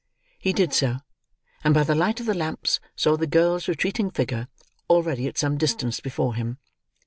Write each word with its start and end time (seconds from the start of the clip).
He 0.39 0.51
did 0.51 0.73
so; 0.73 0.97
and, 1.63 1.75
by 1.75 1.83
the 1.83 1.93
light 1.93 2.19
of 2.19 2.25
the 2.25 2.33
lamps, 2.33 2.79
saw 2.95 3.15
the 3.15 3.27
girl's 3.27 3.67
retreating 3.67 4.09
figure, 4.09 4.47
already 4.89 5.27
at 5.27 5.37
some 5.37 5.59
distance 5.59 5.99
before 5.99 6.33
him. 6.33 6.57